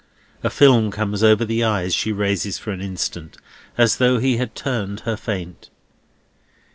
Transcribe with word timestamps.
A 0.43 0.49
film 0.49 0.89
comes 0.89 1.21
over 1.21 1.45
the 1.45 1.63
eyes 1.63 1.93
she 1.93 2.11
raises 2.11 2.57
for 2.57 2.71
an 2.71 2.81
instant, 2.81 3.37
as 3.77 3.97
though 3.97 4.17
he 4.17 4.37
had 4.37 4.55
turned 4.55 5.01
her 5.01 5.15
faint. 5.15 5.69